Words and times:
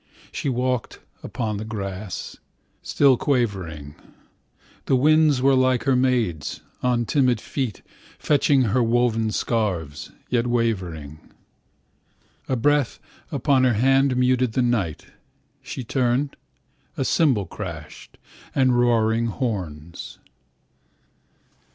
She 0.31 0.49
walked 0.49 0.99
upon 1.21 1.57
the 1.57 1.63
grass, 1.63 2.37
Still 2.81 3.17
quavering. 3.17 3.93
The 4.87 4.95
winds 4.95 5.43
were 5.43 5.53
like 5.53 5.83
her 5.83 5.95
maids, 5.95 6.61
On 6.81 7.05
timid 7.05 7.39
feet, 7.39 7.83
Fetching 8.17 8.63
her 8.63 8.81
woven 8.81 9.29
scarves, 9.29 10.11
Yet 10.27 10.47
wavering.A 10.47 12.55
breath 12.55 12.99
upon 13.31 13.63
her 13.63 13.73
handMuted 13.75 14.53
the 14.53 14.63
night. 14.63 15.05
She 15.61 15.83
turned—A 15.83 17.05
cymbal 17.05 17.45
crashed, 17.45 18.17
And 18.55 18.79
roaring 18.79 19.27
horns. 19.27 20.17